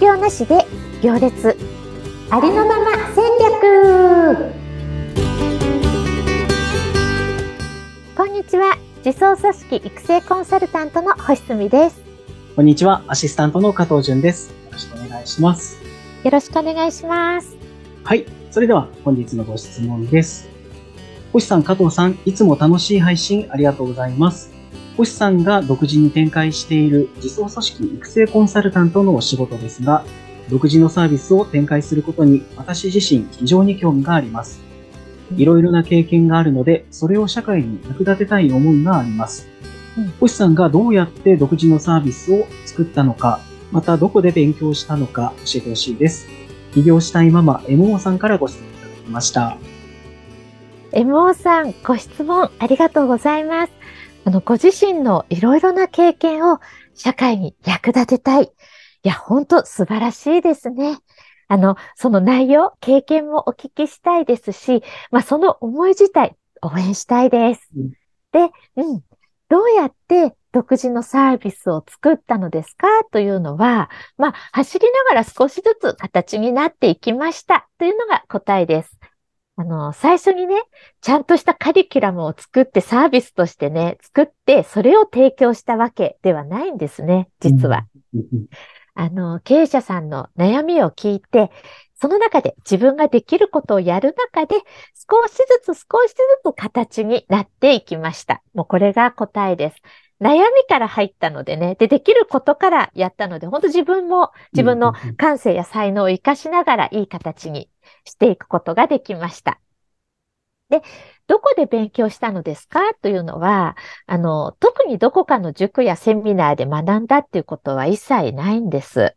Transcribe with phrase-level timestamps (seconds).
[0.00, 0.66] 業なしで
[1.02, 1.56] 行列。
[2.30, 4.52] ありのまま戦略。
[8.16, 8.78] こんにちは。
[9.04, 12.00] 自走組織育成コンサルタントの星澄です。
[12.56, 13.02] こんにちは。
[13.08, 14.50] アシスタントの加藤淳です。
[14.50, 15.78] よろしくお願いします。
[16.24, 17.56] よろしくお願いします。
[18.02, 18.24] はい。
[18.50, 20.48] それでは本日のご質問です。
[21.34, 24.59] 星さん加藤さんいつも楽しい配信ありがとうございます
[25.00, 30.04] 星さんが独自に展開している自走組織育成コンサルタントのお仕事ですが、
[30.50, 34.60] 独自のサービスを展開することに私自身非常に興味があります。
[35.34, 39.48] いろいろな経験があるので、それを社会に役立てたい思いがあります。
[40.20, 43.40] 星さんがどうやって独自のサービスを作ったのか、
[43.72, 46.26] またどこで勉強したのか教えてほしいです。
[46.74, 49.56] 起業したいママ MO さんからご質問いただきました。
[50.92, 53.79] MO さん、ご質問ありがとうございます。
[54.30, 56.60] あの、ご自身のいろいろな経験を
[56.94, 58.44] 社会に役立てたい。
[58.44, 58.48] い
[59.02, 60.98] や、本当素晴らしいですね。
[61.48, 67.68] あの、その内容、経験もお聞きしたいですし、まあ、その思い自体、応援したいです。
[67.76, 67.90] うん、
[68.30, 69.02] で、うん。
[69.48, 78.99] どうやって独自のサービスを作ったのですかというのは、まあ、走りながら少しずつ形になっていきましたというのが答えです。
[79.60, 80.56] あの、最初にね、
[81.02, 87.86] ちゃんとしたカリキュラムを作ってサービスとしてね、作って、それを提供したわけではないんですね、実は。
[88.94, 91.50] あの、経営者さんの悩みを聞いて、
[92.00, 94.56] その中で自分ができることをやる中で、
[94.94, 98.42] 少しずつ少しずつ形になっていきました。
[98.54, 99.76] もうこれが答えです。
[100.22, 107.70] 悩みから入ったのでね、で、できることからやったので、本当自分も自分の感性や才能を活かしながらいい形に
[108.04, 109.60] していくことができました。
[110.68, 110.82] で、
[111.26, 119.14] どこで勉強したのですかというのは、あの、特にどこかの塾やセミナーで学んだっていうことは一切ないんです。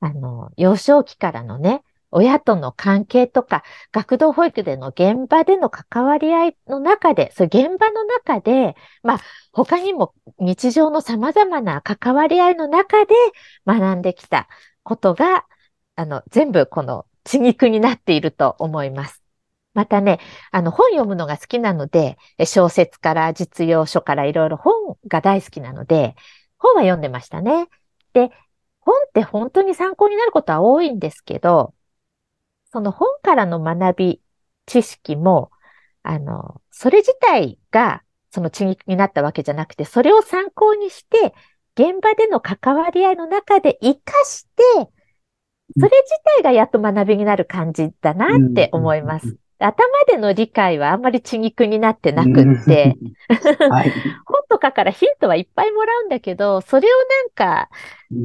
[0.00, 9.20] あの、幼少期からのね、親との関係とか、学童保育での現場での関わり合いの中で、そう現場の中で、まあ、
[9.52, 13.14] 他にも日常の様々な関わり合いの中で
[13.66, 14.48] 学んできた
[14.82, 15.44] ことが、
[15.96, 19.22] あの、全部この血肉になっていると思います。
[19.74, 20.18] またね、
[20.50, 22.16] あの、本読むのが好きなので、
[22.46, 26.16] 小説から実用書からいろいろ本が大好きなので、
[26.56, 27.68] 本は読んでましたね。
[28.14, 28.30] で、
[28.80, 31.74] 本って本当に参考になることは多いんですけど、
[32.72, 34.22] その本からの学び、
[34.66, 35.50] 知識も、
[36.02, 41.34] あの、それ自体がその血肉になったわけじゃなくて、それを参考にして、
[41.74, 44.62] 現場での関わり合いの中で活かして、
[45.80, 45.90] それ自
[46.36, 49.36] 体がやっと学びになる感じだなって思います。
[49.60, 52.96] 頭での理解はあんまり血肉になってなくって、
[53.68, 53.92] はい、
[54.24, 57.68] 本とかからヒントはいっぱいもらうんだけど、それをなんか、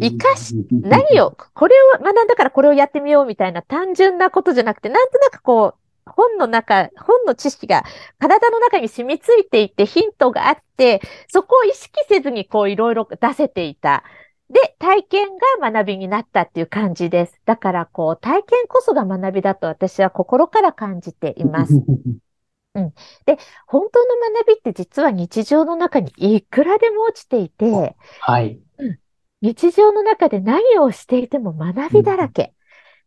[0.00, 7.84] 活かし、何を、これを学んだからこれをやってみようみたいな単純なことじゃなくて、なんとなくこう、本の中、本の知識が
[8.18, 14.02] 体の中に染みついていてヒントがあって、そこを意識せずにこういろいろ出せていた。
[14.50, 15.28] で、体験
[15.60, 17.40] が学びになったっていう感じです。
[17.44, 21.74] だから、こう、体験こそが学びだと私は心から感じています。
[22.74, 22.90] うん。
[23.26, 28.60] で、本当の学びって実は日常の中にいくらでも落ちていて、はい。
[28.78, 28.98] うん、
[29.40, 32.54] 日常の中で何をしていても学びだらけ。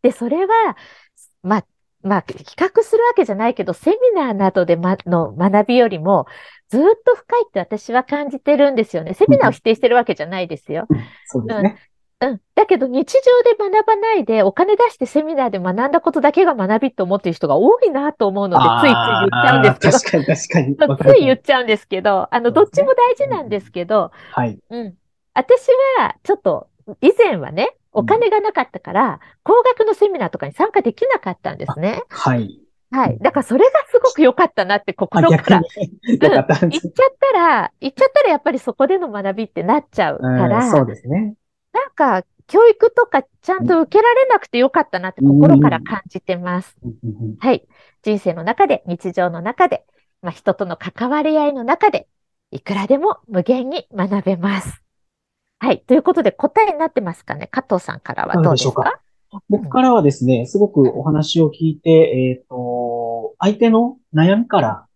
[0.02, 0.76] で、それは、
[1.42, 1.66] まあ、
[2.04, 6.26] まあ、比較するわけじゃないけど、セミナーなどで、ま、の学びよりも、
[6.68, 9.14] ずっと深いって私は感じてるんですよね。
[9.14, 10.86] セミナーを否定してるわけじゃないですよ。
[11.26, 11.78] そうですね。
[12.20, 12.40] うん。
[12.54, 19.98] だけど日常で学ばないで、お金出してセミナーで学んだことだけが学びと思っている人が多いなと思うので、ついつい言っちゃうんですけど。
[19.98, 21.14] 確かに確かに。
[21.14, 24.58] つい言っちゃうんですけど、あの、どっちも大事なんですけど、はい。
[24.70, 24.94] うん。
[25.34, 25.66] 私
[25.98, 26.68] は、ちょっと、
[27.00, 32.02] 以前はね、お金がなかったから、高額のセミナーとかに参加できなかったんですね。
[32.10, 32.60] はい。
[32.90, 33.18] はい。
[33.20, 35.62] だからそれがすごく良かったなって心から。
[36.06, 40.70] 言っちゃったら、言っちゃったらやっぱりそこでの学びってなっちゃうから。
[40.70, 41.34] そうですね。
[41.72, 46.76] なんか、教育とかちゃんと受けられなくてよかったなって心から感じてます。
[47.40, 47.66] はい。
[48.02, 49.84] 人生の中で、日常の中で、
[50.22, 52.06] まあ、人との関わり合いの中で、
[52.50, 54.83] いくらでも無限に学べます。
[55.64, 55.80] はい。
[55.86, 57.48] ということで答えになってますかね？
[57.50, 58.34] 加藤さんからは。
[58.42, 59.00] どうですか？
[59.48, 64.86] 僕からはですね、すごくお話を聞いて、えっ、ー、と、相手の悩みから、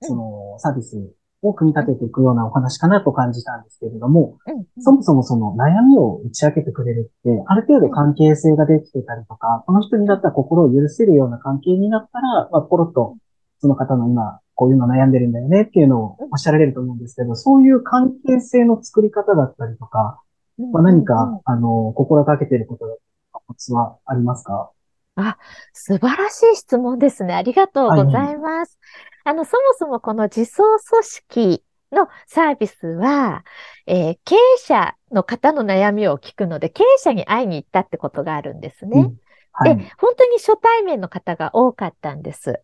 [0.00, 0.96] そのサービス
[1.42, 4.38] を組み立てていくようなお話かなと感じたんですけれども、
[4.78, 13.16] そもそもその悩みを打ち明けてくれるって、ある程度関係性ができてたりとか、この人にだったら心を許せるような関係になったら、まあ、ポロッと
[13.58, 20.20] その方の今、こういうの悩んでるんだよねっていうのをおっしゃられると思うんですけど、そういう関係性の作り方だったりとか、
[20.72, 24.70] まあ、何か、あの、心がけていることだったりコツはありますか？
[25.72, 27.34] 素晴らしい質問ですね。
[27.34, 28.78] ありがとうございます。
[29.24, 30.56] あの、そもそもこの自走
[30.88, 33.44] 組織のサービスは、
[33.86, 39.00] えー経営者の方の悩みを聞くので、経営者に会いに行ったってことがあるんですね。
[39.00, 39.16] うん
[39.54, 39.76] はい。
[39.76, 42.60] で、本当に初対面の方が多かったんです。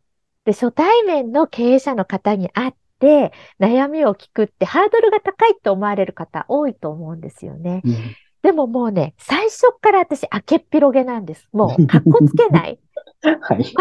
[0.49, 7.83] で、初対面の経営者の方に会って、悩みを聞くってハードルが高いって思われる方多いと思うんですよね。
[7.85, 7.95] うん
[8.41, 11.49] でももうね、最初から私、明けっぴろげなんです。
[11.53, 12.79] もう、 かっこつけない。
[13.21, 13.65] はい。
[13.65, 13.75] 全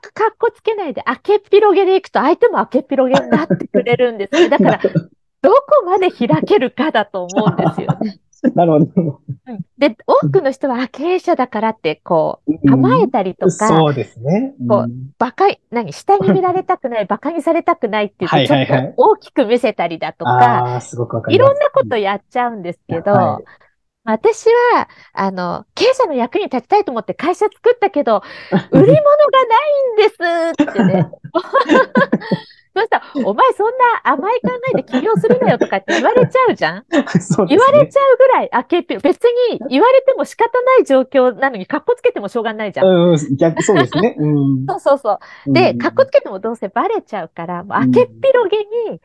[0.00, 4.48] くかっこつけないで、明けっぴろげでいくと、相手も明けっぴろげになってくれるんですよ。
[4.48, 4.80] だから、
[5.42, 8.18] どこまで開けるかだと思うんですよね。
[8.54, 9.20] なるほど。
[9.46, 14.54] うんで、多くの人は、あ経営者だからって、こう、うん構えたりとか、そうですね。
[14.68, 20.80] こうんバカい、何、下に見られたくない、 バカにされたくないって言って、ちょっと大きく見せたりだとか。
[21.28, 23.44] いろんなことやっちゃうんですけど、はい
[24.04, 28.22] 私は、あの、経営者の役に立ちたいと思って会社作ったけど、
[28.72, 31.10] 売り物がないんですってね。
[32.74, 32.98] そした？
[32.98, 36.76] ら、お前そんな甘い考えで起業するなよとかって言われちゃうじゃん？
[36.76, 36.84] ね
[37.48, 42.86] 言われちゃうぐらい、あけっぴろ、別に言われても仕方ない状況なのに、格好つけてもしょうがないじゃん。
[42.86, 44.14] うん、逆、そうですね。
[44.18, 44.66] うん。
[44.68, 45.18] そうそうそう。
[45.52, 48.58] で、うん格好つけてもどうせバレちゃうから、もううん明けっぴろげ
[48.92, 49.00] に、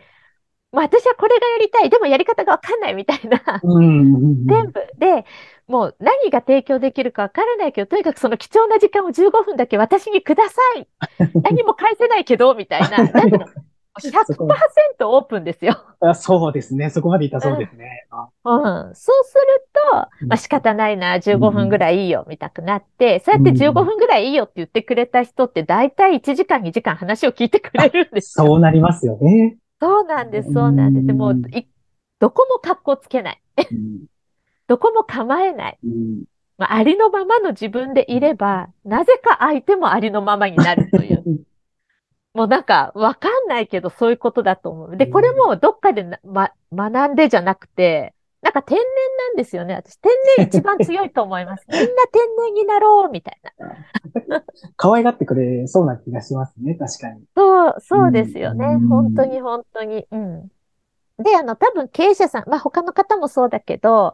[0.73, 4.45] まあ私はこれがやりたい、でもやり方がわかんないみたいな、うん。
[4.45, 5.23] 全部で、
[5.67, 10.87] もう何が提供できるかわからないけど、とにかくその貴重な時間を15分だけ私にください。
[11.43, 12.97] 何も返せないけど、みたいな。
[12.97, 13.45] なんていうの
[13.99, 14.47] そこ
[14.99, 15.77] 100%オープンですよ。
[15.99, 16.89] あそうですね。
[16.89, 18.07] そこまでいったそうですね。
[18.09, 18.95] あうん。
[18.95, 28.47] そうすると、まあ仕方ないな、15分ぐらいいいよ、見たくなって、そうやって15分ぐらいいいよって言ってくれた人って、大体1時間、2時間話を聞いてくれるんですよ。
[28.47, 29.57] そうなりますよね。
[29.83, 31.07] そうなんです、そうなんです。
[31.07, 31.67] でもい、
[32.19, 33.41] どこも格好つけない。
[33.71, 34.05] うん
[34.65, 35.79] どこも構えない。
[35.83, 36.23] うん
[36.57, 41.23] まあ、ありのままの自分でいれば、なぜか相手もありのままになるという。
[42.33, 44.97] もうなんか、わかんないけど、そういうことだと思う。
[44.97, 48.85] で、これもどっかでな、ま、学んでじゃなくて、なんか天然
[49.17, 49.73] なんですよね。
[49.75, 51.65] 私、天然一番強いと思います。
[51.69, 53.51] みんな天然になろう、みたいな。
[54.75, 56.75] 可愛がってくれそうな気がしますね。
[56.75, 57.23] 確かに。
[57.35, 58.65] そう、そうですよね。
[58.65, 60.05] うん本当に本当に。
[60.11, 60.47] うん。
[61.19, 64.13] で、あの、多分経営者さん、まあ他の方もそうだけど、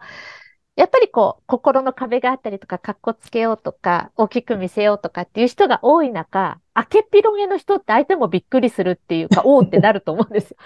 [0.79, 10.57] やっぱりこう、心の壁があったりとか、格好つけようとか、大きく見せようとかっていう人が多い中、明けっぴろげの人って相手もびっくりするっていうか、 おーってなると思うんですよ。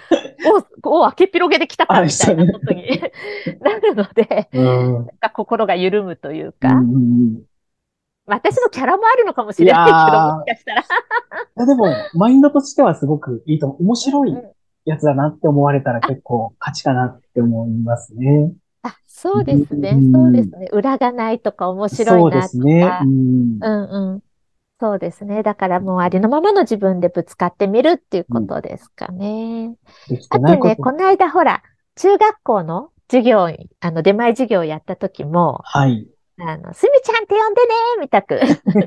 [0.83, 3.01] おお、明けっぴろげで来たかみたいなことに
[3.59, 4.93] なるので、うん。
[4.93, 7.52] なんか心が緩むというか、うんうんうんまあ
[8.25, 10.81] 私のキャラもあるのかもしれないけど、もしかしたら。
[10.81, 10.85] い
[11.57, 13.83] やでも、マインドとしてはすごくいいと思う。
[13.83, 14.53] 面白いうん
[14.85, 18.51] やつだなって思われたら結構価値かなって思いますね。
[18.81, 19.91] あ、そうですね。
[19.91, 20.67] うんそうですね。
[20.73, 22.81] 裏がないとか面白そういなとですね。
[22.81, 23.07] かう。
[23.07, 23.59] ん。
[23.61, 24.23] うんうん。
[24.79, 25.43] そうですね。
[25.43, 29.75] だからもうありのままの自分でぶつかってみるっていうことですかね。
[30.09, 30.75] できあとね。
[30.75, 31.63] この間ほら、
[31.95, 33.47] 中学校の授業、
[33.79, 36.07] あの、出前授業をやった時も、はい。
[36.39, 38.39] あの、すみちゃんって呼んでねみたく、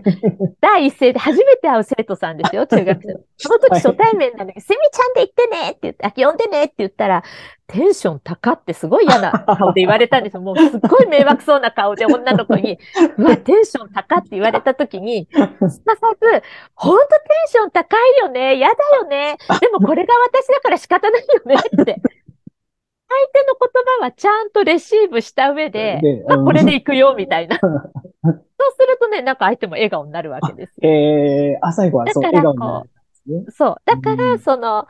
[0.61, 3.21] 第一声で初めて会う生徒さんですよ、 中学生の。
[3.37, 7.23] その時はい初対面なのに、すみちゃんで言ってねって言って、あ、呼んでねって言ったら、
[7.69, 10.41] テンション高ってすごい嫌な顔で言われたんですよ。
[10.43, 12.79] もうすっごい迷惑そうな顔で女の子に、
[13.17, 16.43] うわ、テンション高って言われた時に、すかさず、
[16.75, 17.15] ほんとテ
[17.47, 22.01] ンション高いよね、嫌だよね、でもこれが私だから仕方ないよねって。
[23.09, 27.59] 相手の言葉はちゃんとレシーブした上で、でまあ、うんこれで行くよ、みたいな。
[27.63, 27.73] そう
[28.79, 30.89] するとね、なんか相手も笑顔になるわけですよ。
[30.89, 32.91] えー、あ、最後はそう、だから笑顔になる
[33.45, 33.45] ね。
[33.51, 33.77] そう。
[33.85, 34.87] だかうら、んその、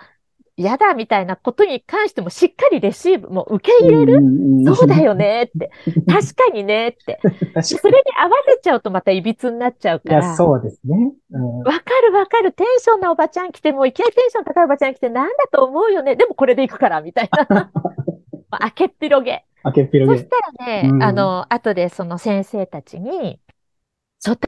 [0.58, 4.20] 嫌だみたいなことに関してもしっかりレシーブ、もう受け入れる、
[4.64, 5.12] るそうだよ。
[5.14, 5.70] ねって。
[6.08, 7.20] 確かにねって。
[7.62, 10.11] それに合わせちゃうとまた歪つになっちゃうに。
[10.11, 10.35] いや、から。
[10.35, 11.12] そうですね。
[11.30, 12.52] うんわかるわかる。
[12.52, 16.16] テンションなおばちゃん来ても、いきなりテンション高いおばちゃん来て、なんだと思うよね。
[16.16, 17.70] でもこれで行くから、みたいな。
[18.50, 19.45] 開けっぴろげ。
[19.65, 20.29] 明けっぴろげそし。
[20.29, 23.41] たらね、うんあの、後でその先生たちに、
[24.25, 24.38] 初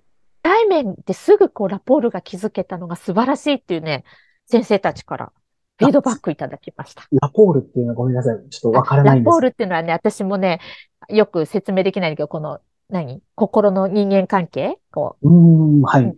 [0.42, 4.04] 対面ですぐこうラポールが築けたのが素晴らしいっていうね、
[4.46, 5.32] 先生たちから
[5.78, 7.06] フィードバックいただきました。
[7.20, 8.48] ラポールっていうのはごめんなさい。
[8.48, 10.60] ちょっとわからないんですラポールっていうのはね、私もね、
[11.08, 13.20] よく説明できないんだけど、この、何？
[13.34, 14.78] 心の人間関係？
[14.90, 16.16] こうーん、はう、い。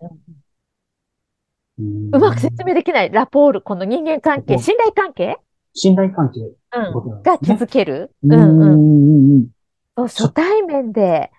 [2.12, 3.10] うまく説明できない。
[3.10, 5.38] ラポール、この人間関係、うん信頼関係？
[5.74, 6.40] 信頼関係。
[6.40, 7.22] うん。
[7.22, 8.10] が築ける？
[8.22, 8.58] ううんうん。
[8.58, 9.46] んうん
[9.96, 11.30] 初対面で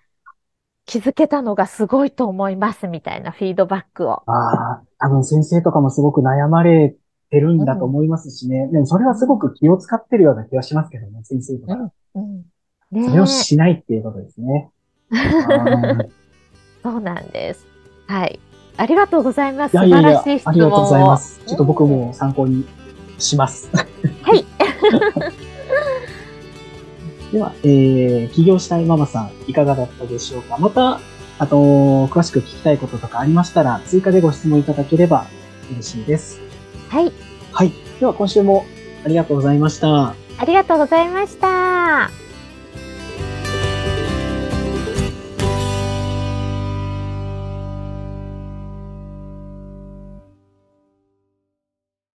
[0.86, 4.24] 築けたのがすごいと思いますみたいなフィードバックを。
[4.30, 6.96] ああ、多分先生とかもすごく悩まれ
[7.30, 8.68] てるんだと思いますしね。
[8.72, 11.92] でもそれはすごく気を使ってるような気がしますけどね、先生とか。
[12.16, 12.46] うん。
[12.92, 14.70] ねそれをしないっていうことですね。
[16.84, 17.66] そうなんです。
[18.08, 18.40] はい。
[18.78, 19.74] ありがとうございます。
[19.74, 20.50] いやいやいや素晴らしい質問を。
[20.50, 21.42] ありがとうございます。
[21.46, 22.66] ちょっと僕も参考に
[23.18, 23.70] します。
[25.00, 25.32] は
[27.30, 27.34] い。
[27.34, 30.58] では、えー、起業したいママさん、いかがだったでしょうか？
[30.58, 31.00] また、
[31.40, 35.26] あと、詳しく聞きたいこととかありましたら、追加でご質問いただければ
[35.72, 36.40] 嬉しいです。
[36.90, 37.12] はい。
[37.52, 37.74] はい。
[38.00, 38.66] では、今週も
[39.06, 40.10] ありがとうございました。
[40.10, 42.21] ありがとうございました。